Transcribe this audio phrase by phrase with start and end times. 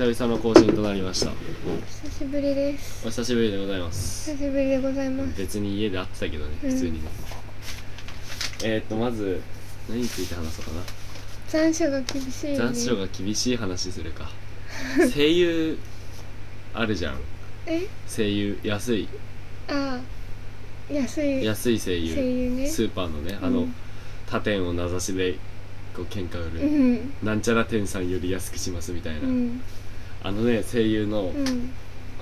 [0.00, 1.30] 久々の更新となりました。
[2.06, 3.06] 久しぶりです。
[3.06, 4.30] お久しぶりでございます。
[4.30, 5.36] 久しぶりでございます。
[5.36, 6.70] 別に家で会ってたけどねうん。
[6.70, 7.10] 普通にね、
[8.64, 9.42] えー、っとまず
[9.90, 10.80] 何について話そうかな。
[11.48, 14.30] 残暑が厳しい、ね、残暑が厳しい話するか。
[15.14, 15.78] 声優
[16.72, 17.18] あるじゃん。
[17.66, 17.86] え？
[18.08, 19.06] 声優安い。
[19.68, 20.00] あ
[20.90, 21.44] あ安い。
[21.44, 22.14] 安い声優。
[22.14, 22.66] 声優ね。
[22.66, 23.74] スーパーのねあの、うん。
[24.26, 25.34] 他店を名指しで
[25.94, 27.12] こう喧嘩売うる、ん。
[27.22, 29.60] なんちゃら店さんより安くしますみたいな、うん
[30.22, 31.72] あのね声優の、うん。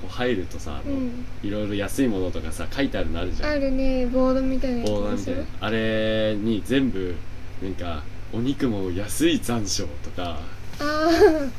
[0.00, 1.26] こう入るとさあの、うん。
[1.42, 3.50] いろいろ安いものとかさ書いてあるのあるじゃん。
[3.50, 5.44] あるねボードみたいなやつボーみたいな。
[5.60, 7.16] あれに全部
[7.60, 10.38] なんかお肉も安い残暑とか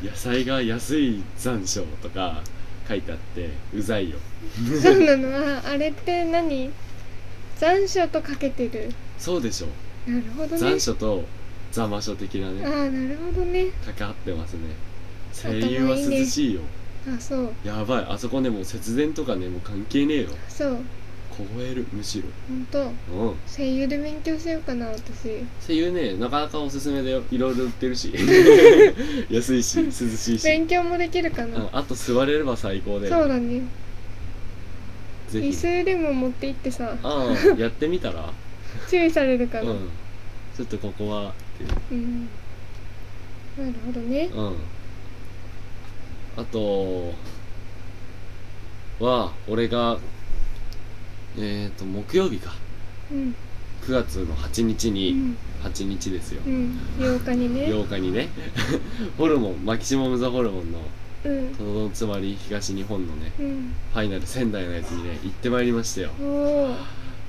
[0.00, 2.42] 野菜が安い残暑とか
[2.88, 4.18] 書いてあってうざいよ。
[4.78, 5.56] あそうなの？
[5.56, 6.70] ああれって何？
[7.56, 8.92] 残暑とかけてる？
[9.18, 9.66] そうでしょ。
[10.08, 10.58] なるほどね。
[10.58, 11.24] 残暑と
[11.72, 12.64] ざま書的なね。
[12.64, 13.66] ああなるほどね。
[13.96, 14.60] 関わってますね
[15.42, 16.60] 声優はね涼しいよ。
[17.08, 17.52] あそう。
[17.64, 18.06] やばい。
[18.08, 20.28] あそこねもう節電とかねもう関係ねえよ。
[20.48, 20.76] そう。
[21.30, 21.86] 凍える。
[21.92, 22.24] むしろ。
[22.48, 22.78] ほんと。
[22.82, 23.34] うん。
[23.46, 25.44] 声優で勉強しようかな私。
[25.66, 27.22] 声優ねなかなかおすすめだよ。
[27.30, 28.12] いろいろ売ってるし。
[29.30, 30.44] 安いし涼しいし。
[30.44, 31.54] 勉強もできるかうん。
[31.54, 33.62] なあと座れれば最高でそうだね。
[35.30, 35.48] ぜひ。
[35.48, 36.96] 椅子でも持って行ってさ。
[37.02, 38.30] ああやってみたら？
[38.90, 39.66] 注意されるかうん。
[39.68, 39.74] ら
[40.56, 42.28] ちょっとここはってうん。
[43.56, 44.28] なるほどね。
[44.34, 44.54] うん
[46.40, 47.12] あと
[48.98, 49.98] は俺が
[51.36, 52.52] えっ、ー、と木曜日か。
[53.12, 53.34] うん。
[53.82, 55.36] 9月の8日うに、ん。
[55.62, 56.78] 8日ですよ、うん。
[56.98, 57.66] 8日にね。
[57.66, 58.28] 8日にね。
[59.18, 60.78] ホルモンマキシモム・ザ・ホルモンの
[61.24, 61.54] うん。
[61.54, 63.72] そのつまり東日本のねうん。
[63.92, 66.10] ファイナル仙台のやつにね行ってまいりましたよ。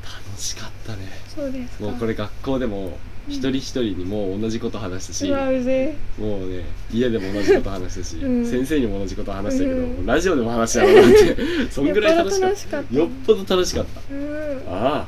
[0.04, 1.10] 楽しかったね。
[1.28, 1.84] そうですか。
[1.84, 8.46] もうこれ学校でもうん一人一人にもう同じこと話したし、うわうぜもうね家でも同じこと話したし、 うん。
[8.46, 10.06] 先生にも同じこと話したけど、うん。
[10.06, 11.38] ラジオでも話したなって。
[11.72, 12.90] そんぐらい楽しかっよっぽど楽しかった。
[12.92, 14.02] たよっぽど楽しかった。
[14.14, 14.58] うん。
[14.68, 15.08] あ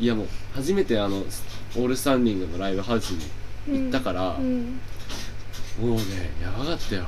[0.00, 1.18] いやもう初めてあの
[1.76, 3.10] オールスタンディングのライブハウス
[3.68, 4.80] に行ったから、うん。
[5.80, 6.00] もうね
[6.42, 7.04] やばかったよ。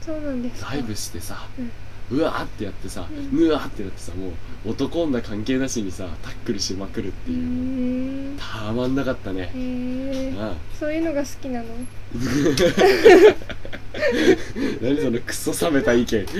[0.00, 0.72] そうなんですか。
[0.72, 1.70] ライブしてさ、うん
[2.10, 4.30] うわーってやってさ、ううんわーってなってさも
[4.66, 9.42] う男女関係なしにさタックルしまくるっていう、んたまんなかったね。
[9.42, 10.54] へ、えああ。
[10.78, 11.66] そういうのが好きなの？
[14.82, 16.26] 何そのクソ冷めた意見。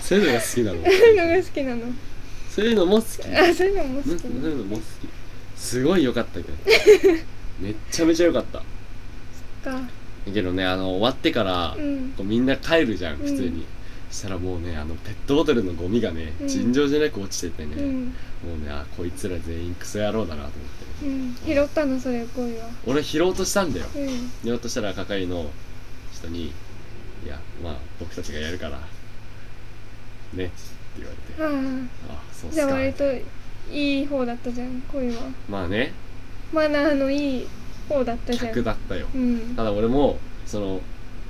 [0.00, 0.82] そういうのが好きなの。
[0.82, 1.82] そういうのが好きなの？
[2.50, 3.04] そういうのも好き。
[3.36, 4.84] あそういうのも好うんきそういうのも好き。
[5.56, 6.48] すごい良かったけど。
[7.60, 8.58] めっちゃめちゃ良かった。
[9.70, 9.80] か
[10.32, 12.14] けどねあの終わってから、うん。
[12.16, 13.18] こうみんな帰るじゃんうん。
[13.20, 13.66] 普通に、
[14.10, 16.48] そしたらもうねあのペットボトルのゴミがね、うん。
[16.48, 18.04] 尋常じゃなく落ちててね、うん。
[18.06, 18.10] も
[18.62, 20.68] うねあこいつら全員クソ野郎だなと思っ
[21.00, 21.06] て。
[21.06, 21.34] うん。
[21.54, 23.86] 拾ったのそれ恋は俺拾おうとしたんだよ。
[23.94, 24.08] うん。
[24.42, 25.50] 拾おうとしたら係の
[26.12, 26.46] 人に
[27.24, 28.78] 「いやまあ僕たちがやるから
[30.32, 30.52] ね」って
[30.96, 31.42] 言われて。
[31.42, 33.04] ああそうっあじゃあすか割と
[33.72, 35.22] いい方だったじゃん恋は。
[35.48, 35.92] まあね。
[36.52, 37.46] マナーのいい
[37.88, 38.46] 方だったじゃん。
[38.48, 39.06] 客だったよ。
[39.14, 39.54] うん。
[39.56, 40.80] ただ俺もその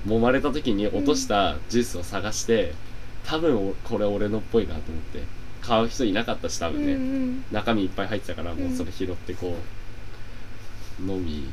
[0.06, 2.72] 揉まれた時に落としたジュースを探して、
[3.26, 5.22] 多分おこれ俺のっぽいなと思って
[5.62, 9.56] 買う人いなかったし多うん分ね、うん中身いっぱい入ってたからもうそれ拾ってこ
[11.00, 11.44] う飲み。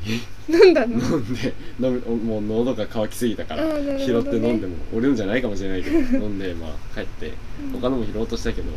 [0.48, 0.94] 飲んだの？
[1.00, 7.32] 飲んで飲みもう喉が渇きすぎたからあーなる拾って飲んでも俺のじゃないかもしれないけど 飲んでまあ帰って
[7.72, 7.80] うん。
[7.80, 8.68] 他のも拾おうとしたけど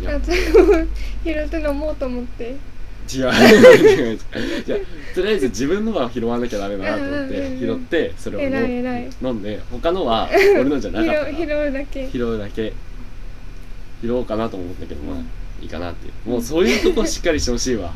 [0.00, 0.20] いや
[1.24, 2.54] 拾って飲もうと思って
[3.12, 4.18] 違う違う違う
[4.64, 4.78] じゃあ
[5.14, 7.58] とりあえず自分のは拾わなきゃダメだなと思っうんうんてうん。
[7.60, 9.10] 拾ってそれを偉い飲偉い。
[9.22, 12.08] 飲んで他のは俺のじゃなかったから拾う拾うだけ。
[12.12, 12.72] 拾うだけ。
[14.02, 15.26] 拾おうかなとも思ったけどまあうん
[15.62, 16.30] いいかなっていう。
[16.30, 17.92] もうそういうとこしっかりしてほしいわ。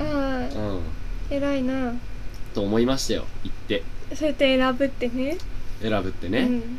[0.00, 1.36] ああうん。
[1.36, 1.94] 偉いな。
[2.54, 3.82] と思いましたよ行って。
[4.14, 5.36] そうやって選ぶってね。
[5.82, 6.40] 選ぶってね。
[6.40, 6.78] うん。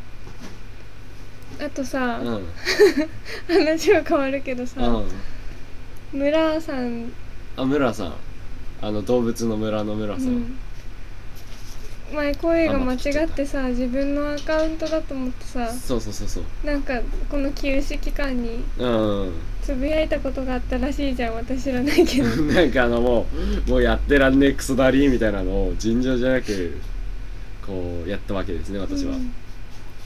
[1.65, 2.27] あとさ、うん。
[2.27, 2.45] う ん
[3.65, 5.01] 話は変わるけどさ、
[6.11, 7.11] 村さん、
[7.57, 8.13] あ村さん。
[8.81, 10.35] あの動物の村の村さうん。
[10.37, 10.57] ん、
[12.13, 16.67] 前声が間違ってさ自分のアカウントだと思ってさそうそうそうそう。
[16.67, 19.33] なんかこの休止期間にうん。
[19.63, 22.29] つぶやいたことがあったらしいじゃん私知らないけど。
[22.53, 23.25] なんかあのも
[23.65, 26.77] うもうやってらんねえクソダリーみたいなのを尋常じゃなく
[27.65, 29.33] こうやったわけですね私は、うん。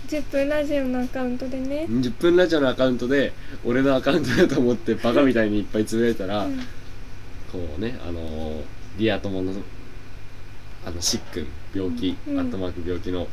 [0.08, 6.60] 10分ラジオのアカウントでね、10分ラジオのアカウントで俺のアカウントだと思ってバカみたいにいっぱいつぶやいたら、うん
[7.52, 8.64] こうねあのー
[8.98, 9.54] リア友の
[10.86, 12.40] あのしっくん病気、うん。
[12.40, 13.28] アットマーク病気の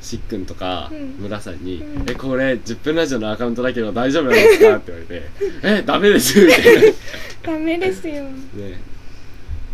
[0.00, 1.16] しっくんとか、うん。
[1.20, 2.10] 村さんに「うん。
[2.10, 5.28] えこれ10分ラジオのアカウントだけど大丈夫なんですか?」って言われて
[5.62, 6.94] 「えダメです」みたいなね
[7.42, 8.24] ダメですよ。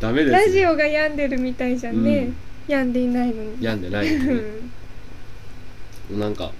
[0.01, 2.05] ダメですラジオが病んでるみたいじゃん。
[2.05, 2.31] ね、
[2.69, 3.56] 病んでいないのに。
[3.61, 4.37] 病んでないのに。
[4.37, 4.43] ね
[6.12, 6.21] うん。
[6.21, 6.53] なんか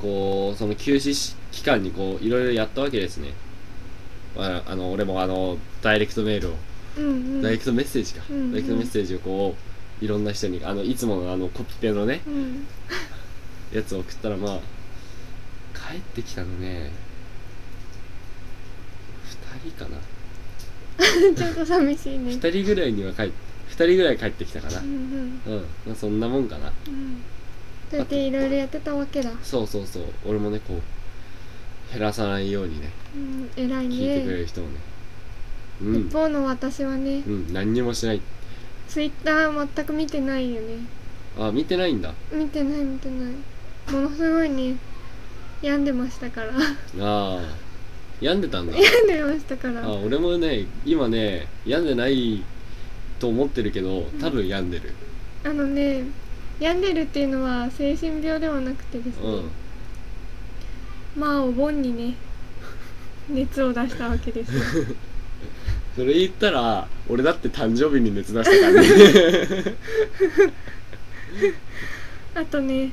[0.00, 3.30] こうその休止し期間にこういろいろやったわけですね
[4.36, 6.52] ああの俺もあのダイレクトメールを、
[6.98, 7.42] うんうん。
[7.42, 8.52] ダイレクトメッセージか、うんうん。
[8.52, 9.54] ダイレクトメッセージをこ
[10.00, 12.66] ういろんな人にあのいつものあのコピペのねうん。
[13.72, 14.58] やつを送ったらまあ
[15.92, 16.90] 帰ってきたのね
[19.62, 19.98] 2人かな。
[21.36, 22.32] ちょっと寂しいね。
[22.32, 23.30] 2人ぐらいには帰っ
[23.70, 24.80] 2人ぐらい帰ってきたかな。
[24.80, 24.90] うんう
[25.50, 25.54] ん。
[25.54, 26.72] うん、まあ、そんなもんかな。
[26.86, 27.22] うん。
[27.90, 29.30] そうやっていろいろやってたわけだ。
[29.42, 30.04] そうそうそう。
[30.24, 30.80] 俺もねこう
[31.92, 32.90] 減らさないようにね。
[33.14, 34.70] うん偉い聞いてくれねる人をね。
[35.82, 35.96] うん。
[36.08, 37.52] 一方の私はねうん。
[37.52, 38.20] 何にもしない。
[38.88, 40.78] ツイッター全く見てないよね。
[41.38, 42.12] あ見てないんだ。
[42.32, 43.92] 見てない見てない。
[43.92, 44.76] ものすごいね
[45.62, 46.50] 病んでましたから。
[46.50, 47.40] ああ。
[48.20, 48.76] 病んでたんだ。
[48.76, 49.84] 病んでましたから。
[49.84, 52.42] あ俺もね今ね病んでない
[53.18, 54.92] と思ってるけど多分病んでる。
[55.44, 56.04] あのね
[56.60, 59.50] 病んでるっていうのは精神病ではなくてですね、うん
[61.16, 62.14] まあお盆にね
[63.28, 64.62] 熱を出したわけですよ。
[65.96, 69.76] それ言ったら俺だって誕生日に熱出したからね。
[72.34, 72.90] あとね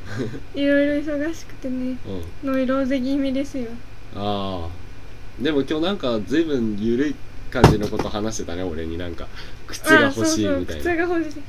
[0.53, 1.97] いろいろ忙しくてね
[2.43, 2.51] うん。
[2.51, 3.71] ノイローゼ気味ですよ。
[4.15, 5.43] ああ。
[5.43, 7.15] でも今日なんか随分緩い
[7.49, 8.97] 感じのこと話してたね俺に。
[8.97, 9.27] なんか
[9.67, 11.41] 靴が欲しいみたいあそうそうな靴が欲しい。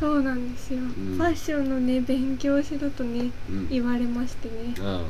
[0.00, 0.82] そうなんですよ、ん。
[1.16, 3.68] ファッションのね勉強しろとねうん。
[3.68, 4.74] 言われましてね。
[4.80, 5.02] あ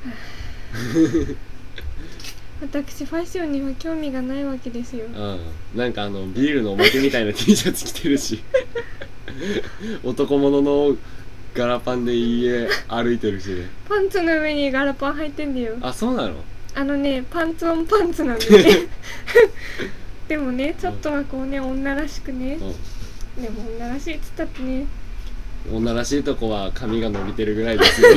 [2.60, 5.06] 私ファッションには興味がないわけですよ。
[5.14, 5.38] あ
[5.74, 5.78] うん。
[5.78, 8.42] なんかあのビールのおまけみたいな T シャツ着てるし。
[10.04, 10.96] 男物の
[11.54, 13.48] ガラパンで家歩いてるし。
[13.50, 15.76] ねパンツの上にガラパン履いてんだよ。
[15.80, 16.34] あそうなの？
[16.74, 18.86] あのねパンツオンパンツなんでね。
[20.28, 22.58] でもねちょっとはこうね女らしくね。
[23.40, 24.80] でも女らしいっつったってね。
[24.80, 24.88] うん
[25.72, 28.08] 女らしいとこは髪が伸びてるぐらいですよ。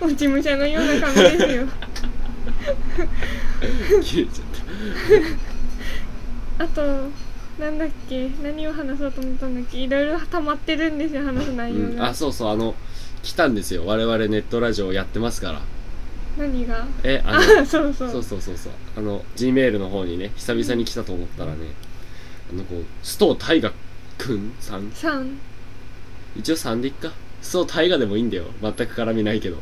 [0.00, 1.66] 落ち武者のような髪ですよ。
[4.02, 4.46] 切れちゃっ
[6.58, 6.82] あと
[7.62, 8.28] なんだっけ？
[8.42, 9.78] 何を話そうと思ったんだっけ？
[9.78, 12.50] いろいろ溜まってるんですよ話すた、内容が、うん、あそうそう。
[12.50, 12.74] あの
[13.22, 13.84] 来たんですよ。
[13.86, 15.60] 我々ネットラジオやってますから。
[16.36, 16.86] 何が？
[17.04, 18.10] えああのそうそう。
[18.10, 18.72] そうそうそうそう。
[18.96, 21.58] あの G メールの方にね久々に来たと思ったらね
[22.52, 23.72] あのこう須藤大河
[24.18, 24.52] くん。
[24.60, 24.90] さん。
[24.90, 25.36] 3
[26.36, 27.12] 一応3でいっか。
[27.42, 28.44] 須藤大河でもいいんだよ。
[28.60, 29.56] 全く絡みないけど。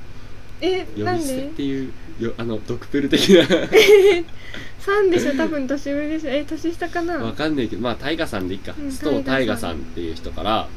[0.61, 3.43] えなん呼び捨てっでていうよあのドクペル的な。
[4.81, 5.35] 3でしょ？
[5.37, 6.31] 多分年上でしょ？
[6.31, 7.15] え年下かな？
[7.19, 10.69] わかんないけどまあ大河さんでいいか、うん須藤大河さんっていう人から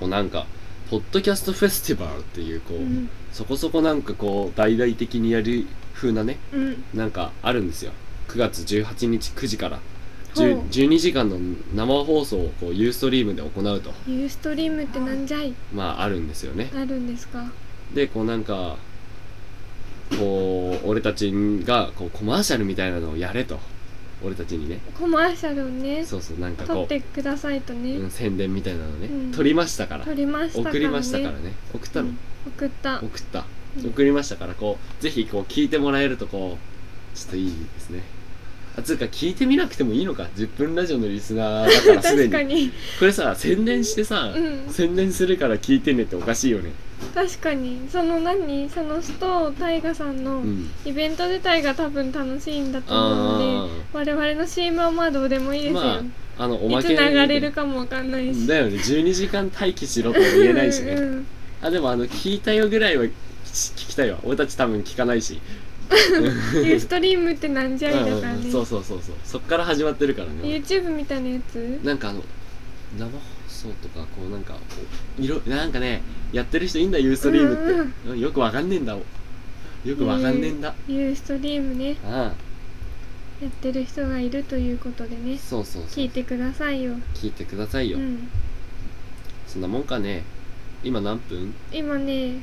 [0.00, 0.46] こうなんか
[0.90, 3.08] ポッドキャストフェスティバルっていうこう、うん。
[3.32, 6.84] そこそこなんかこう大々的にやる風なねうん。
[6.94, 7.92] なんかあるんですよ。
[8.28, 9.80] 9月18日9時から
[10.34, 10.46] ほう。
[10.46, 11.38] 10 12時間の
[11.74, 13.92] 生放送をこうユーストリームで行うと。
[14.06, 15.54] ユーストリームってなんじゃい？
[15.72, 16.70] まああるんですよね。
[16.74, 17.50] あるんですか？
[17.94, 18.76] でこうなんか
[20.18, 21.32] こう俺たち
[21.64, 23.58] がこうコマーシャルみたいなのをやれと。
[24.24, 24.78] 俺たちにね。
[24.96, 29.32] コマーシャルをねそうそうなんか撮っこうてくださいとね、うん、宣伝みたいなのね、うん。
[29.32, 30.04] 撮りましたから。
[30.04, 30.70] 撮りましたからね。
[30.70, 31.52] 送りましたからね。
[31.74, 32.96] 送ったの、うん送った。
[32.98, 33.44] 送った、
[33.78, 33.86] うん。
[33.88, 38.02] 送りましたからこうぜひこう聞いてもらえるとこうちょっといいですね
[38.76, 40.28] あつうか聞いてみなくてもいいのか。
[40.36, 42.54] 10分ラジオのリスナーだからす で確かに。
[42.54, 42.72] に。
[42.98, 44.72] これさ宣伝してさ、うん。
[44.72, 46.70] 宣伝するから聞いてねっておかしいよね。
[47.14, 47.80] 確かに。
[47.90, 48.70] その何？
[48.70, 49.12] その須
[49.48, 50.70] 藤大河さんのうん。
[50.86, 56.02] イベント自体が多分楽しいんだと思うので我々の CM はまあどうでもいいですよ、ま
[56.38, 58.46] ああのおまいつけ流れるかもわかんないし。
[58.46, 58.76] だよね。
[58.76, 60.92] 12時間待機しろとも言えないしね。
[60.92, 61.26] うんうん
[61.60, 63.10] あでもあの聞いたよぐらいは聞
[63.44, 64.18] 聞きたいわ。
[64.24, 65.38] 俺たち多分聞かないし
[65.92, 69.14] ユーストリームってなんじゃいだからね、そうそうそうそう。
[69.24, 70.34] そっから始まってるからね。
[70.42, 71.80] YouTube みたいなやつ？
[71.84, 72.22] なんかあの
[72.98, 73.18] 生放
[73.48, 74.60] 送とかこうなんかこ
[75.18, 78.94] ういろなんかねやってる人いいんだユーストリームって、うんよくわかんねえんだ。
[78.94, 81.96] よくわかんねえんだ、ユーストリームね。
[82.04, 82.32] あ
[83.42, 85.34] やってる人がいるということでね。
[85.34, 86.04] あそうそうそう。
[86.04, 86.94] 聞いてくださいよ。
[87.14, 88.28] 聞いてくださいよ、うん。
[89.48, 90.22] そんなもんかね。
[90.84, 91.52] 今何分？
[91.72, 92.36] 今ね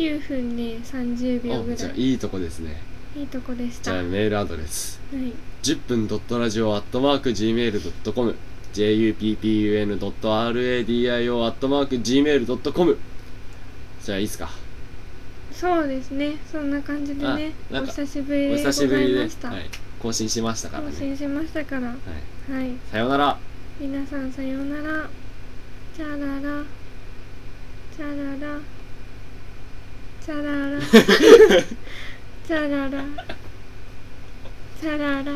[0.00, 2.80] 9分ね30秒ぐおじゃらいあいいとこですね。
[3.14, 3.92] いいとこでしじた。
[3.92, 4.98] はいゃあメールアドレス。
[5.62, 8.34] 10分ドットラジオアットマーク Gmail.com
[8.72, 12.98] juppun ドット radio アットマーク Gmail.com
[14.02, 14.48] じゃあいいっすか？
[15.52, 16.36] そうですね。
[16.50, 20.92] そんな感じでねおあなんか久しぶりおでござ久しぶりでいました、はい、更新しましたからね。
[20.92, 21.88] 更新しましたから。
[21.88, 22.70] はい、はい。
[22.90, 23.38] さようなら。
[23.78, 25.10] 皆さんさようなら。
[25.94, 26.64] チャララ。
[27.94, 28.60] チャララ
[30.24, 30.80] チャララ。
[32.46, 33.02] チャララ。
[34.78, 35.32] チャララ。